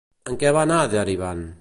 [0.31, 1.49] En què va anar derivant?